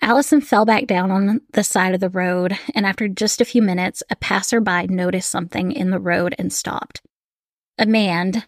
Alison 0.00 0.40
fell 0.40 0.64
back 0.64 0.86
down 0.86 1.10
on 1.10 1.42
the 1.52 1.62
side 1.62 1.92
of 1.92 2.00
the 2.00 2.08
road, 2.08 2.58
and 2.74 2.86
after 2.86 3.06
just 3.06 3.42
a 3.42 3.44
few 3.44 3.60
minutes, 3.60 4.02
a 4.08 4.16
passerby 4.16 4.86
noticed 4.86 5.30
something 5.30 5.70
in 5.70 5.90
the 5.90 6.00
road 6.00 6.34
and 6.38 6.54
stopped. 6.54 7.02
A 7.76 7.84
man, 7.84 8.44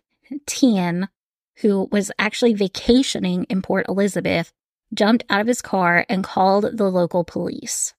Tiaan, 0.46 1.08
who 1.56 1.90
was 1.92 2.10
actually 2.18 2.54
vacationing 2.54 3.44
in 3.50 3.60
Port 3.60 3.84
Elizabeth, 3.86 4.54
jumped 4.94 5.24
out 5.28 5.42
of 5.42 5.46
his 5.46 5.60
car 5.60 6.06
and 6.08 6.24
called 6.24 6.78
the 6.78 6.90
local 6.90 7.22
police. 7.22 7.92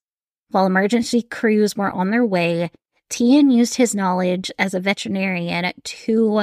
While 0.50 0.66
emergency 0.66 1.22
crews 1.22 1.76
were 1.76 1.90
on 1.90 2.10
their 2.10 2.24
way, 2.24 2.70
Tiaan 3.10 3.52
used 3.52 3.76
his 3.76 3.94
knowledge 3.94 4.50
as 4.58 4.74
a 4.74 4.80
veterinarian 4.80 5.72
to 5.82 6.42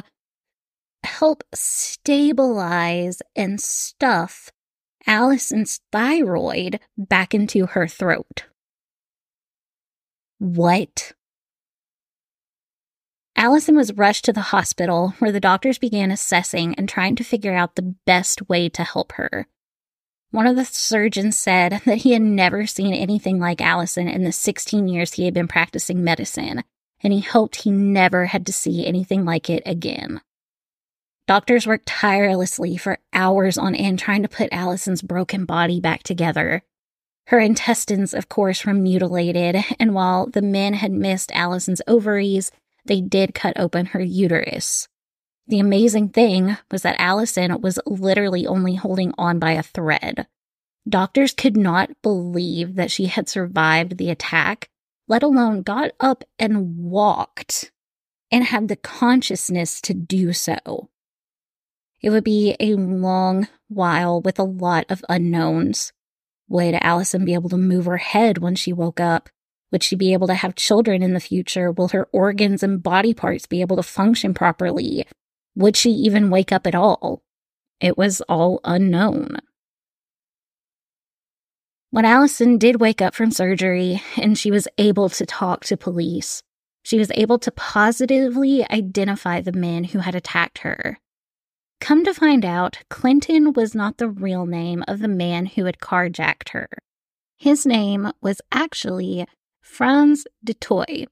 help 1.04 1.44
stabilize 1.54 3.22
and 3.36 3.62
stuff 3.62 4.52
Alison's 5.08 5.80
thyroid 5.92 6.80
back 6.98 7.34
into 7.34 7.68
her 7.68 7.88
throat. 7.88 8.46
What? 10.40 11.14
Alison 13.36 13.76
was 13.76 13.94
rushed 13.94 14.26
to 14.26 14.34
the 14.34 14.42
hospital 14.42 15.14
where 15.20 15.32
the 15.32 15.40
doctors 15.40 15.78
began 15.78 16.10
assessing 16.10 16.74
and 16.76 16.88
trying 16.88 17.16
to 17.18 17.24
figure 17.24 17.54
out 17.54 17.76
the 17.76 17.96
best 18.06 18.48
way 18.50 18.70
to 18.70 18.84
help 18.84 19.14
her. 19.14 19.48
One 20.36 20.48
of 20.48 20.58
the 20.58 20.66
surgeons 20.66 21.38
said 21.38 21.82
that 21.86 22.00
he 22.00 22.12
had 22.12 22.22
never 22.22 22.68
seen 22.68 22.94
anything 22.94 23.40
like 23.40 23.62
Alison 23.62 24.10
in 24.10 24.26
the 24.26 24.34
16 24.34 24.86
years 24.90 25.14
he 25.14 25.24
had 25.24 25.34
been 25.34 25.48
practicing 25.48 26.04
medicine, 26.04 26.66
and 27.02 27.14
he 27.14 27.22
hoped 27.22 27.56
he 27.56 27.72
never 27.72 28.26
had 28.26 28.46
to 28.48 28.52
see 28.52 28.86
anything 28.86 29.24
like 29.24 29.50
it 29.50 29.64
again. 29.66 30.20
Doctors 31.26 31.66
worked 31.66 31.86
tirelessly 31.86 32.76
for 32.76 33.00
hours 33.14 33.58
on 33.58 33.76
end 33.76 33.98
trying 33.98 34.24
to 34.24 34.28
put 34.28 34.52
Alison's 34.52 35.02
broken 35.02 35.46
body 35.46 35.80
back 35.80 36.04
together. 36.04 36.64
Her 37.28 37.40
intestines, 37.40 38.14
of 38.14 38.28
course, 38.28 38.66
were 38.66 38.74
mutilated, 38.74 39.64
and 39.80 39.96
while 39.96 40.28
the 40.28 40.42
men 40.42 40.74
had 40.74 40.92
missed 40.92 41.32
Alison's 41.32 41.82
ovaries, 41.88 42.52
they 42.84 43.00
did 43.00 43.34
cut 43.34 43.58
open 43.58 43.86
her 43.88 44.02
uterus. 44.02 44.90
The 45.48 45.60
amazing 45.60 46.10
thing 46.10 46.58
was 46.72 46.82
that 46.82 46.96
Alison 47.00 47.62
was 47.62 47.80
literally 47.86 48.48
only 48.48 48.76
holding 48.76 49.14
on 49.18 49.38
by 49.38 49.52
a 49.52 49.62
thread. 49.62 50.28
Doctors 50.90 51.34
could 51.34 51.56
not 51.56 51.92
believe 52.02 52.76
that 52.76 52.90
she 52.90 53.06
had 53.06 53.30
survived 53.30 53.98
the 53.98 54.10
attack, 54.10 54.70
let 55.08 55.22
alone 55.22 55.62
got 55.62 55.92
up 56.00 56.24
and 56.40 56.78
walked 56.78 57.72
and 58.32 58.44
had 58.44 58.68
the 58.68 58.76
consciousness 58.76 59.80
to 59.82 59.94
do 59.94 60.34
so. 60.34 60.90
It 62.02 62.10
would 62.10 62.24
be 62.24 62.56
a 62.60 62.74
long 62.76 63.48
while 63.68 64.22
with 64.22 64.40
a 64.40 64.44
lot 64.44 64.86
of 64.90 65.06
unknowns. 65.10 65.94
Would 66.50 66.76
Alison 66.82 67.24
be 67.24 67.34
able 67.34 67.50
to 67.50 67.58
move 67.58 67.86
her 67.86 67.98
head 67.98 68.40
when 68.40 68.56
she 68.56 68.74
woke 68.74 69.00
up? 69.00 69.30
Would 69.72 69.84
she 69.84 69.96
be 69.96 70.14
able 70.14 70.28
to 70.28 70.36
have 70.36 70.56
children 70.56 71.04
in 71.04 71.14
the 71.14 71.20
future? 71.20 71.72
Will 71.72 71.90
her 71.90 72.08
organs 72.12 72.64
and 72.64 72.82
body 72.82 73.14
parts 73.14 73.46
be 73.46 73.62
able 73.62 73.76
to 73.76 73.84
function 73.84 74.34
properly? 74.34 75.06
Would 75.56 75.78
she 75.78 75.92
even 75.92 76.30
wake 76.30 76.52
up 76.52 76.68
at 76.68 76.76
all? 76.76 77.24
It 77.80 77.98
was 77.98 78.22
all 78.22 78.60
unknown. 78.64 79.38
When 81.92 82.04
Alison 82.06 82.58
did 82.58 82.82
wake 82.82 83.02
up 83.02 83.16
from 83.16 83.32
surgery 83.32 84.02
and 84.18 84.38
she 84.38 84.52
was 84.52 84.68
able 84.78 85.08
to 85.10 85.26
talk 85.26 85.64
to 85.66 85.78
police, 85.78 86.44
she 86.84 86.98
was 86.98 87.10
able 87.16 87.40
to 87.40 87.52
positively 87.52 88.70
identify 88.70 89.40
the 89.40 89.54
men 89.54 89.86
who 89.86 90.00
had 90.00 90.14
attacked 90.14 90.60
her. 90.60 91.00
Come 91.80 92.04
to 92.04 92.14
find 92.14 92.44
out, 92.44 92.80
Clinton 92.90 93.54
was 93.54 93.74
not 93.74 93.98
the 93.98 94.10
real 94.10 94.46
name 94.46 94.84
of 94.88 95.00
the 95.00 95.08
man 95.08 95.46
who 95.46 95.66
had 95.66 95.80
carjacked 95.80 96.50
her. 96.50 96.68
His 97.38 97.66
name 97.66 98.12
was 98.22 98.42
actually 98.52 99.26
Franz 99.62 100.26
Detoy. 100.46 101.06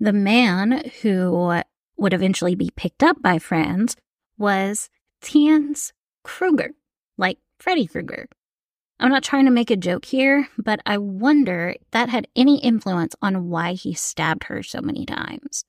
The 0.00 0.12
man 0.12 0.90
who 1.02 1.62
would 1.96 2.12
eventually 2.12 2.54
be 2.54 2.70
picked 2.76 3.02
up 3.02 3.20
by 3.22 3.38
Frans 3.38 3.96
was 4.36 4.90
Theuns 5.22 5.92
Kruger, 6.22 6.70
like 7.16 7.38
Freddy 7.58 7.86
Krueger. 7.86 8.28
I'm 9.00 9.10
not 9.10 9.24
trying 9.24 9.44
to 9.46 9.50
make 9.50 9.70
a 9.70 9.76
joke 9.76 10.04
here, 10.04 10.48
but 10.56 10.80
I 10.86 10.98
wonder 10.98 11.74
if 11.80 11.90
that 11.90 12.08
had 12.08 12.28
any 12.36 12.58
influence 12.60 13.14
on 13.20 13.48
why 13.48 13.72
he 13.74 13.92
stabbed 13.92 14.44
her 14.44 14.62
so 14.62 14.80
many 14.80 15.04
times. 15.04 15.64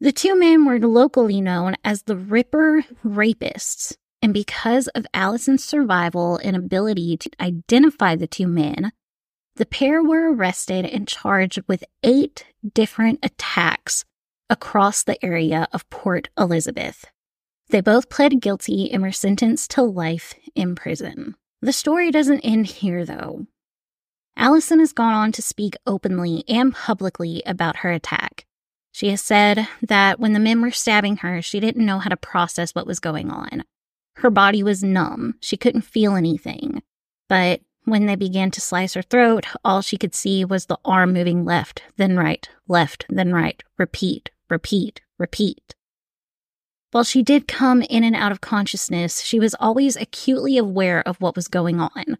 The 0.00 0.12
two 0.12 0.38
men 0.38 0.64
were 0.64 0.78
locally 0.78 1.40
known 1.40 1.76
as 1.84 2.02
the 2.02 2.16
Ripper 2.16 2.84
Rapists, 3.04 3.96
and 4.22 4.34
because 4.34 4.88
of 4.88 5.06
Alison's 5.14 5.64
survival 5.64 6.38
and 6.42 6.56
ability 6.56 7.16
to 7.18 7.30
identify 7.40 8.16
the 8.16 8.26
two 8.26 8.48
men, 8.48 8.92
the 9.56 9.66
pair 9.66 10.02
were 10.02 10.32
arrested 10.32 10.86
and 10.86 11.06
charged 11.06 11.62
with 11.68 11.84
eight 12.02 12.46
different 12.74 13.18
attacks 13.22 14.04
across 14.50 15.02
the 15.02 15.24
area 15.24 15.68
of 15.72 15.88
Port 15.88 16.28
Elizabeth. 16.36 17.06
They 17.70 17.80
both 17.80 18.10
pled 18.10 18.40
guilty 18.40 18.90
and 18.92 19.00
were 19.00 19.12
sentenced 19.12 19.70
to 19.72 19.82
life 19.82 20.34
in 20.54 20.74
prison. 20.74 21.36
The 21.62 21.72
story 21.72 22.10
doesn't 22.10 22.40
end 22.40 22.66
here, 22.66 23.04
though. 23.04 23.46
Alison 24.36 24.80
has 24.80 24.92
gone 24.92 25.12
on 25.12 25.32
to 25.32 25.42
speak 25.42 25.76
openly 25.86 26.44
and 26.48 26.74
publicly 26.74 27.42
about 27.46 27.76
her 27.76 27.92
attack. 27.92 28.44
She 28.92 29.10
has 29.10 29.20
said 29.20 29.68
that 29.82 30.18
when 30.18 30.32
the 30.32 30.40
men 30.40 30.60
were 30.60 30.70
stabbing 30.70 31.18
her, 31.18 31.40
she 31.40 31.60
didn't 31.60 31.86
know 31.86 31.98
how 31.98 32.08
to 32.08 32.16
process 32.16 32.74
what 32.74 32.86
was 32.86 32.98
going 32.98 33.30
on. 33.30 33.64
Her 34.16 34.30
body 34.30 34.62
was 34.62 34.82
numb. 34.82 35.36
She 35.40 35.56
couldn't 35.56 35.82
feel 35.82 36.16
anything. 36.16 36.82
But 37.28 37.60
when 37.84 38.06
they 38.06 38.16
began 38.16 38.50
to 38.52 38.60
slice 38.60 38.94
her 38.94 39.02
throat, 39.02 39.46
all 39.64 39.80
she 39.80 39.96
could 39.96 40.14
see 40.14 40.44
was 40.44 40.66
the 40.66 40.78
arm 40.84 41.12
moving 41.12 41.44
left, 41.44 41.82
then 41.96 42.16
right, 42.16 42.48
left, 42.66 43.06
then 43.08 43.32
right, 43.32 43.62
repeat, 43.78 44.30
repeat, 44.50 45.00
repeat. 45.18 45.74
While 46.90 47.04
she 47.04 47.22
did 47.22 47.46
come 47.46 47.82
in 47.82 48.02
and 48.02 48.16
out 48.16 48.32
of 48.32 48.40
consciousness, 48.40 49.20
she 49.20 49.38
was 49.38 49.54
always 49.60 49.96
acutely 49.96 50.58
aware 50.58 51.06
of 51.06 51.20
what 51.20 51.36
was 51.36 51.46
going 51.46 51.80
on. 51.80 52.18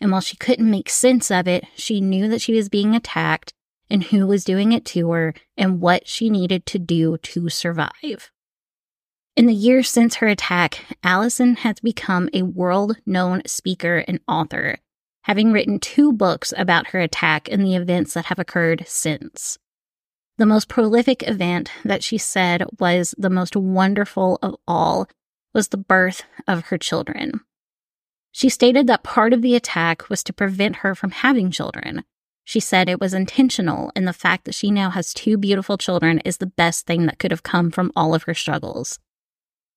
And 0.00 0.12
while 0.12 0.20
she 0.20 0.36
couldn't 0.36 0.70
make 0.70 0.88
sense 0.88 1.30
of 1.30 1.48
it, 1.48 1.64
she 1.74 2.00
knew 2.00 2.28
that 2.28 2.40
she 2.40 2.54
was 2.54 2.68
being 2.68 2.94
attacked 2.94 3.52
and 3.90 4.04
who 4.04 4.26
was 4.26 4.44
doing 4.44 4.72
it 4.72 4.84
to 4.86 5.10
her 5.10 5.34
and 5.56 5.80
what 5.80 6.08
she 6.08 6.30
needed 6.30 6.66
to 6.66 6.78
do 6.78 7.18
to 7.18 7.48
survive. 7.48 8.30
In 9.36 9.46
the 9.46 9.54
years 9.54 9.88
since 9.88 10.16
her 10.16 10.28
attack, 10.28 10.96
Alison 11.02 11.56
has 11.56 11.80
become 11.80 12.28
a 12.32 12.42
world 12.42 12.96
known 13.06 13.42
speaker 13.46 14.04
and 14.06 14.20
author, 14.28 14.78
having 15.22 15.52
written 15.52 15.80
two 15.80 16.12
books 16.12 16.52
about 16.56 16.88
her 16.88 17.00
attack 17.00 17.48
and 17.50 17.64
the 17.64 17.74
events 17.74 18.14
that 18.14 18.26
have 18.26 18.38
occurred 18.38 18.84
since. 18.86 19.58
The 20.42 20.46
most 20.46 20.66
prolific 20.66 21.22
event 21.28 21.70
that 21.84 22.02
she 22.02 22.18
said 22.18 22.64
was 22.80 23.14
the 23.16 23.30
most 23.30 23.54
wonderful 23.54 24.40
of 24.42 24.56
all 24.66 25.06
was 25.54 25.68
the 25.68 25.76
birth 25.76 26.24
of 26.48 26.64
her 26.64 26.78
children. 26.78 27.42
She 28.32 28.48
stated 28.48 28.88
that 28.88 29.04
part 29.04 29.32
of 29.32 29.40
the 29.40 29.54
attack 29.54 30.08
was 30.08 30.24
to 30.24 30.32
prevent 30.32 30.78
her 30.78 30.96
from 30.96 31.12
having 31.12 31.52
children. 31.52 32.02
She 32.42 32.58
said 32.58 32.88
it 32.88 32.98
was 32.98 33.14
intentional, 33.14 33.92
and 33.94 34.08
the 34.08 34.12
fact 34.12 34.44
that 34.46 34.56
she 34.56 34.72
now 34.72 34.90
has 34.90 35.14
two 35.14 35.36
beautiful 35.36 35.78
children 35.78 36.18
is 36.24 36.38
the 36.38 36.46
best 36.46 36.88
thing 36.88 37.06
that 37.06 37.20
could 37.20 37.30
have 37.30 37.44
come 37.44 37.70
from 37.70 37.92
all 37.94 38.12
of 38.12 38.24
her 38.24 38.34
struggles. 38.34 38.98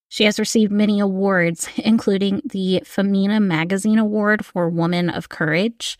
She 0.08 0.24
has 0.24 0.40
received 0.40 0.72
many 0.72 0.98
awards, 0.98 1.68
including 1.76 2.42
the 2.44 2.82
Femina 2.84 3.38
Magazine 3.38 4.00
Award 4.00 4.44
for 4.44 4.68
Woman 4.68 5.10
of 5.10 5.28
Courage, 5.28 5.96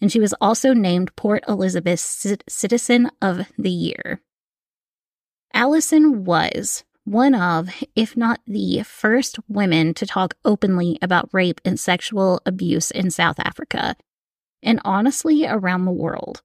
and 0.00 0.10
she 0.10 0.20
was 0.20 0.34
also 0.40 0.72
named 0.72 1.14
Port 1.16 1.44
Elizabeth 1.46 2.00
C- 2.00 2.36
Citizen 2.48 3.10
of 3.20 3.46
the 3.58 3.70
Year. 3.70 4.20
Alison 5.52 6.24
was 6.24 6.84
one 7.04 7.34
of, 7.34 7.70
if 7.96 8.16
not 8.16 8.40
the 8.46 8.82
first 8.82 9.38
women 9.48 9.94
to 9.94 10.06
talk 10.06 10.34
openly 10.44 10.98
about 11.02 11.28
rape 11.32 11.60
and 11.64 11.78
sexual 11.78 12.40
abuse 12.46 12.90
in 12.90 13.10
South 13.10 13.38
Africa, 13.40 13.96
and 14.62 14.80
honestly 14.84 15.46
around 15.46 15.84
the 15.84 15.90
world. 15.90 16.42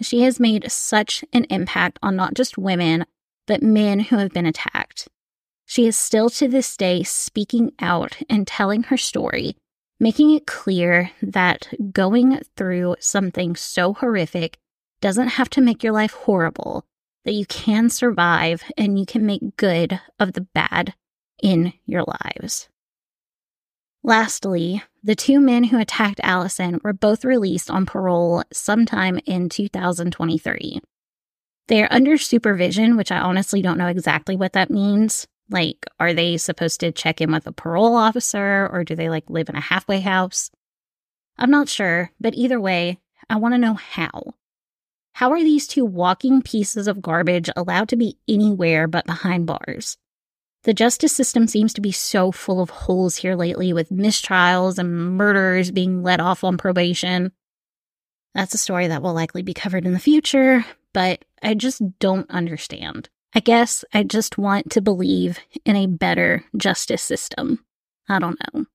She 0.00 0.22
has 0.22 0.40
made 0.40 0.70
such 0.70 1.24
an 1.32 1.44
impact 1.50 1.98
on 2.02 2.16
not 2.16 2.34
just 2.34 2.58
women, 2.58 3.06
but 3.46 3.62
men 3.62 4.00
who 4.00 4.16
have 4.16 4.32
been 4.32 4.46
attacked. 4.46 5.08
She 5.66 5.86
is 5.86 5.96
still 5.96 6.30
to 6.30 6.48
this 6.48 6.76
day 6.76 7.02
speaking 7.02 7.72
out 7.80 8.18
and 8.28 8.46
telling 8.46 8.84
her 8.84 8.96
story, 8.96 9.56
making 10.00 10.30
it 10.34 10.46
clear 10.46 11.10
that 11.22 11.68
going 11.92 12.40
through 12.56 12.96
something 13.00 13.56
so 13.56 13.94
horrific 13.94 14.58
doesn't 15.00 15.28
have 15.28 15.50
to 15.50 15.60
make 15.60 15.82
your 15.82 15.92
life 15.92 16.12
horrible, 16.12 16.84
that 17.24 17.32
you 17.32 17.46
can 17.46 17.90
survive 17.90 18.62
and 18.76 18.98
you 18.98 19.06
can 19.06 19.24
make 19.26 19.56
good 19.56 20.00
of 20.18 20.32
the 20.32 20.42
bad 20.54 20.94
in 21.42 21.72
your 21.86 22.04
lives. 22.04 22.68
Lastly, 24.02 24.82
the 25.02 25.14
two 25.14 25.40
men 25.40 25.64
who 25.64 25.78
attacked 25.78 26.20
Alison 26.22 26.78
were 26.84 26.92
both 26.92 27.24
released 27.24 27.70
on 27.70 27.86
parole 27.86 28.42
sometime 28.52 29.18
in 29.24 29.48
2023. 29.48 30.80
They 31.68 31.82
are 31.82 31.88
under 31.90 32.18
supervision, 32.18 32.98
which 32.98 33.10
I 33.10 33.18
honestly 33.18 33.62
don't 33.62 33.78
know 33.78 33.86
exactly 33.86 34.36
what 34.36 34.52
that 34.52 34.70
means. 34.70 35.26
Like, 35.50 35.86
are 36.00 36.14
they 36.14 36.36
supposed 36.36 36.80
to 36.80 36.92
check 36.92 37.20
in 37.20 37.32
with 37.32 37.46
a 37.46 37.52
parole 37.52 37.96
officer 37.96 38.68
or 38.72 38.84
do 38.84 38.94
they 38.94 39.10
like 39.10 39.28
live 39.28 39.48
in 39.48 39.56
a 39.56 39.60
halfway 39.60 40.00
house? 40.00 40.50
I'm 41.36 41.50
not 41.50 41.68
sure, 41.68 42.12
but 42.20 42.34
either 42.34 42.60
way, 42.60 43.00
I 43.28 43.36
want 43.36 43.54
to 43.54 43.58
know 43.58 43.74
how. 43.74 44.34
How 45.14 45.30
are 45.32 45.42
these 45.42 45.66
two 45.66 45.84
walking 45.84 46.42
pieces 46.42 46.88
of 46.88 47.02
garbage 47.02 47.50
allowed 47.54 47.88
to 47.90 47.96
be 47.96 48.18
anywhere 48.28 48.88
but 48.88 49.06
behind 49.06 49.46
bars? 49.46 49.96
The 50.64 50.74
justice 50.74 51.12
system 51.12 51.46
seems 51.46 51.74
to 51.74 51.82
be 51.82 51.92
so 51.92 52.32
full 52.32 52.60
of 52.60 52.70
holes 52.70 53.16
here 53.16 53.36
lately 53.36 53.72
with 53.72 53.90
mistrials 53.90 54.78
and 54.78 55.16
murderers 55.16 55.70
being 55.70 56.02
let 56.02 56.20
off 56.20 56.42
on 56.42 56.56
probation. 56.56 57.32
That's 58.34 58.54
a 58.54 58.58
story 58.58 58.88
that 58.88 59.02
will 59.02 59.12
likely 59.12 59.42
be 59.42 59.54
covered 59.54 59.86
in 59.86 59.92
the 59.92 59.98
future, 59.98 60.64
but 60.94 61.24
I 61.42 61.54
just 61.54 61.82
don't 61.98 62.28
understand. 62.30 63.10
I 63.36 63.40
guess 63.40 63.84
I 63.92 64.04
just 64.04 64.38
want 64.38 64.70
to 64.70 64.80
believe 64.80 65.40
in 65.64 65.74
a 65.74 65.86
better 65.86 66.44
justice 66.56 67.02
system. 67.02 67.64
I 68.08 68.20
don't 68.20 68.38
know. 68.54 68.66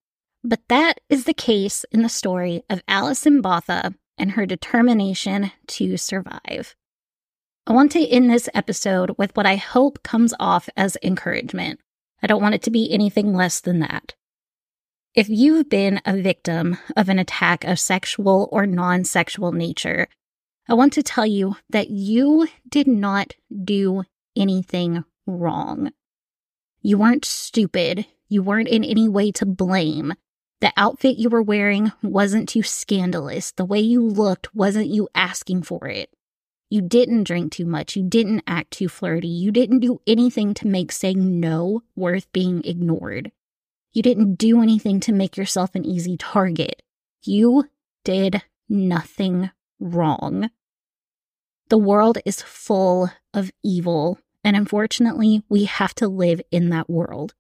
But 0.44 0.62
that 0.68 1.00
is 1.08 1.24
the 1.24 1.34
case 1.34 1.86
in 1.92 2.01
the 2.01 2.10
story 2.10 2.63
of 2.70 2.84
Alison 2.88 3.42
Botha 3.42 3.94
and 4.18 4.32
her 4.32 4.46
determination 4.46 5.51
to 5.68 5.96
survive. 5.96 6.75
I 7.66 7.72
want 7.72 7.94
to 7.94 8.06
end 8.06 8.30
this 8.30 8.50
episode 8.54 9.16
with 9.18 9.36
what 9.38 9.46
I 9.46 9.56
hope 9.56 10.04
comes 10.04 10.34
off 10.39 10.68
as 10.75 10.98
encouragement. 11.04 11.80
I 12.22 12.28
don't 12.28 12.42
want 12.42 12.56
it 12.56 12.63
to 12.63 12.72
be 12.72 12.92
anything 12.92 13.34
less 13.34 13.62
than 13.62 13.80
that. 13.80 14.16
If 15.16 15.29
you've 15.29 15.70
been 15.70 16.01
a 16.05 16.18
victim 16.18 16.77
of 16.98 17.07
an 17.07 17.18
attack 17.18 17.64
of 17.64 17.79
sexual 17.79 18.50
or 18.51 18.66
non 18.66 19.05
sexual 19.05 19.53
nature, 19.53 20.07
I 20.68 20.74
want 20.74 20.94
to 20.94 21.03
tell 21.03 21.25
you 21.25 21.55
that 21.70 21.90
you 21.90 22.48
did 22.70 22.88
not 22.88 23.36
do 23.64 24.03
anything 24.40 25.04
wrong. 25.25 25.92
You 26.82 26.98
weren't 26.98 27.25
stupid. 27.25 28.06
You 28.28 28.42
weren't 28.42 28.68
in 28.68 28.84
any 28.84 29.10
way 29.10 29.32
to 29.34 29.46
blame. 29.46 30.14
The 30.62 30.74
outfit 30.75 31.18
you 31.18 31.30
were 31.30 31.42
wearing 31.42 31.92
wasn't 32.02 32.50
too 32.50 32.64
scandalous. 32.64 33.52
The 33.52 33.66
way 33.66 33.80
you 33.80 34.06
looked 34.06 34.54
wasn't 34.56 34.88
you 34.88 35.08
asking 35.16 35.64
for 35.64 35.88
it. 35.88 36.10
You 36.70 36.82
didn't 36.82 37.24
drink 37.24 37.54
too 37.54 37.66
much. 37.66 37.96
You 37.96 38.04
didn't 38.04 38.44
act 38.46 38.72
too 38.72 38.90
flirty. 38.90 39.28
You 39.28 39.52
didn't 39.52 39.80
do 39.80 40.02
anything 40.06 40.54
to 40.56 40.68
make 40.68 40.92
saying 40.92 41.40
no 41.40 41.84
worth 41.96 42.32
being 42.32 42.64
ignored. 42.64 43.32
You 43.92 44.04
didn't 44.04 44.36
do 44.36 44.62
anything 44.62 45.00
to 45.02 45.12
make 45.12 45.36
yourself 45.36 45.74
an 45.74 45.86
easy 45.86 46.16
target. 46.16 46.84
You 47.24 47.66
did 48.04 48.44
nothing 48.68 49.50
wrong. 49.80 50.52
The 51.70 51.78
world 51.78 52.20
is 52.25 52.42
full 52.42 53.10
of 53.34 53.52
evil, 53.64 54.20
and 54.50 54.57
unfortunately, 54.57 55.44
we 55.48 55.66
have 55.66 55.94
to 55.94 56.07
live 56.07 56.42
in 56.50 56.70
that 56.70 56.90
world. 56.90 57.35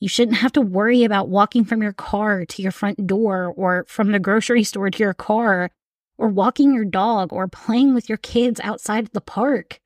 You 0.00 0.08
shouldn't 0.08 0.38
have 0.38 0.50
to 0.54 0.60
worry 0.60 1.04
about 1.04 1.28
walking 1.28 1.64
from 1.64 1.80
your 1.80 1.92
car 1.92 2.44
to 2.44 2.60
your 2.60 2.72
front 2.72 3.06
door 3.06 3.54
or 3.56 3.84
from 3.86 4.10
the 4.10 4.18
grocery 4.18 4.64
store 4.64 4.90
to 4.90 4.98
your 4.98 5.14
car 5.14 5.70
or 6.18 6.26
walking 6.26 6.74
your 6.74 6.86
dog 6.86 7.32
or 7.32 7.46
playing 7.46 7.94
with 7.94 8.08
your 8.08 8.18
kids 8.18 8.58
outside 8.64 9.10
the 9.12 9.20
park. 9.20 9.78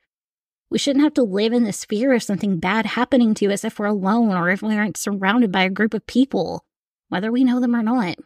We 0.70 0.78
shouldn't 0.78 1.04
have 1.04 1.12
to 1.14 1.22
live 1.22 1.52
in 1.52 1.64
this 1.64 1.84
fear 1.84 2.14
of 2.14 2.22
something 2.22 2.58
bad 2.58 2.86
happening 2.86 3.34
to 3.34 3.52
us 3.52 3.62
if 3.62 3.78
we're 3.78 3.84
alone 3.84 4.34
or 4.34 4.48
if 4.48 4.62
we 4.62 4.74
aren't 4.74 4.96
surrounded 4.96 5.52
by 5.52 5.64
a 5.64 5.70
group 5.70 5.92
of 5.92 6.06
people, 6.06 6.64
whether 7.10 7.30
we 7.30 7.44
know 7.44 7.60
them 7.60 7.76
or 7.76 7.82
not. 7.82 8.16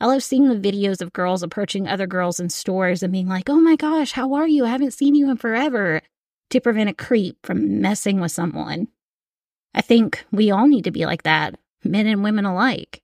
I 0.00 0.06
love 0.06 0.22
seeing 0.22 0.48
the 0.48 0.72
videos 0.72 1.02
of 1.02 1.12
girls 1.12 1.42
approaching 1.42 1.88
other 1.88 2.06
girls 2.06 2.38
in 2.38 2.50
stores 2.50 3.02
and 3.02 3.12
being 3.12 3.26
like, 3.26 3.50
oh 3.50 3.58
my 3.60 3.74
gosh, 3.74 4.12
how 4.12 4.34
are 4.34 4.46
you? 4.46 4.64
I 4.64 4.68
haven't 4.68 4.92
seen 4.92 5.16
you 5.16 5.28
in 5.28 5.38
forever, 5.38 6.00
to 6.50 6.60
prevent 6.60 6.90
a 6.90 6.94
creep 6.94 7.38
from 7.44 7.80
messing 7.80 8.20
with 8.20 8.32
someone. 8.32 8.88
I 9.74 9.80
think 9.80 10.24
we 10.30 10.50
all 10.50 10.66
need 10.66 10.84
to 10.84 10.90
be 10.90 11.06
like 11.06 11.24
that, 11.24 11.56
men 11.82 12.06
and 12.06 12.22
women 12.22 12.44
alike. 12.44 13.02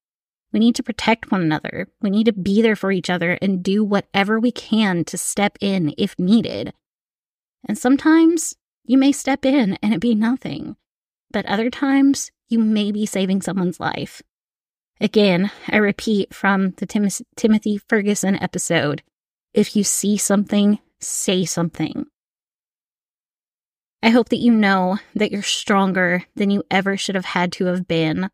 We 0.53 0.61
need 0.61 0.75
to 0.77 0.83
protect 0.83 1.31
one 1.31 1.43
another. 1.43 1.89
We 2.01 2.11
need 2.11 2.25
to 2.25 2.33
be 2.33 2.61
there 2.63 2.77
for 2.77 2.91
each 2.91 3.11
other 3.11 3.39
and 3.41 3.63
do 3.63 3.85
whatever 3.85 4.39
we 4.41 4.51
can 4.51 5.05
to 5.05 5.19
step 5.19 5.57
in 5.61 5.95
if 5.97 6.19
needed. 6.19 6.73
And 7.67 7.79
sometimes 7.79 8.57
you 8.85 8.99
may 8.99 9.13
step 9.13 9.45
in 9.45 9.79
and 9.83 9.95
it 9.95 10.01
be 10.01 10.15
nothing, 10.15 10.77
but 11.31 11.47
other 11.47 11.71
times 11.71 12.31
you 12.49 12.59
may 12.59 12.91
be 12.91 13.07
saving 13.07 13.43
someone's 13.43 13.79
life. 13.79 14.23
Again, 15.01 15.51
I 15.69 15.77
repeat 15.77 16.35
from 16.35 16.73
the 16.73 16.87
Tim- 16.87 17.09
Timothy 17.37 17.79
Ferguson 17.79 18.37
episode 18.43 19.03
if 19.55 19.75
you 19.75 19.83
see 19.83 20.17
something, 20.17 20.79
say 21.01 21.45
something. 21.45 22.07
I 24.03 24.11
hope 24.11 24.31
that 24.31 24.39
you 24.39 24.53
know 24.53 24.99
that 25.15 25.31
you're 25.31 25.43
stronger 25.43 26.25
than 26.35 26.51
you 26.51 26.63
ever 26.71 26.97
should 26.97 27.15
have 27.15 27.27
had 27.27 27.53
to 27.53 27.67
have 27.67 27.87
been, 27.87 28.31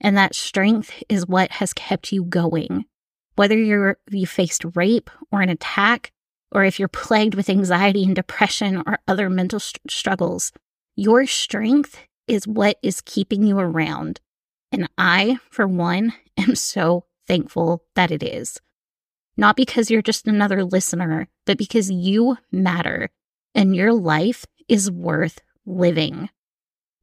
and 0.00 0.16
that 0.16 0.34
strength 0.34 1.02
is 1.08 1.26
what 1.26 1.52
has 1.52 1.72
kept 1.72 2.12
you 2.12 2.24
going. 2.24 2.84
Whether 3.34 3.56
you're 3.56 3.98
you 4.08 4.26
faced 4.26 4.64
rape 4.74 5.10
or 5.32 5.40
an 5.40 5.48
attack, 5.48 6.12
or 6.52 6.64
if 6.64 6.78
you're 6.78 6.88
plagued 6.88 7.34
with 7.34 7.50
anxiety 7.50 8.04
and 8.04 8.14
depression 8.14 8.82
or 8.86 8.98
other 9.08 9.28
mental 9.28 9.58
st- 9.58 9.90
struggles, 9.90 10.52
your 10.94 11.26
strength 11.26 11.98
is 12.28 12.46
what 12.46 12.78
is 12.82 13.00
keeping 13.00 13.42
you 13.42 13.58
around. 13.58 14.20
And 14.70 14.88
I, 14.96 15.38
for 15.50 15.66
one, 15.66 16.12
am 16.36 16.54
so 16.54 17.04
thankful 17.26 17.84
that 17.96 18.10
it 18.10 18.22
is. 18.22 18.60
Not 19.36 19.56
because 19.56 19.90
you're 19.90 20.02
just 20.02 20.28
another 20.28 20.64
listener, 20.64 21.28
but 21.46 21.58
because 21.58 21.90
you 21.90 22.36
matter 22.52 23.10
and 23.54 23.74
your 23.74 23.92
life 23.92 24.44
is 24.70 24.90
worth 24.90 25.40
living. 25.66 26.30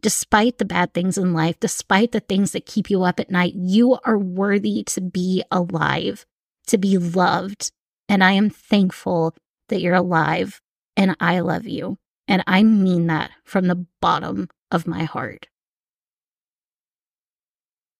Despite 0.02 0.58
the 0.58 0.66
bad 0.66 0.94
things 0.94 1.18
in 1.18 1.34
life, 1.34 1.60
despite 1.60 2.12
the 2.12 2.20
things 2.20 2.52
that 2.54 2.66
keep 2.66 2.90
you 2.90 3.04
up 3.04 3.20
at 3.20 3.30
night, 3.30 3.54
you 3.56 3.98
are 4.06 4.18
worthy 4.18 4.84
to 4.84 5.02
be 5.02 5.44
alive, 5.52 6.26
to 6.68 6.78
be 6.78 6.98
loved. 6.98 7.72
And 8.08 8.24
I 8.24 8.32
am 8.32 8.50
thankful 8.50 9.36
that 9.70 9.82
you're 9.82 9.96
alive 9.96 10.62
and 10.96 11.16
I 11.20 11.42
love 11.42 11.68
you. 11.68 11.98
And 12.28 12.44
I 12.48 12.64
mean 12.64 13.08
that 13.08 13.32
from 13.44 13.68
the 13.68 13.86
bottom 14.02 14.50
of 14.72 14.88
my 14.88 15.04
heart. 15.04 15.48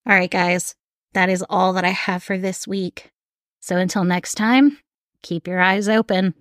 All 0.06 0.14
right, 0.14 0.30
guys, 0.30 0.74
that 1.12 1.28
is 1.28 1.44
all 1.50 1.74
that 1.74 1.84
I 1.84 1.90
have 1.90 2.22
for 2.22 2.38
this 2.38 2.66
week. 2.66 3.10
So 3.60 3.76
until 3.76 4.04
next 4.04 4.34
time, 4.34 4.78
keep 5.22 5.46
your 5.46 5.60
eyes 5.60 5.88
open. 5.88 6.34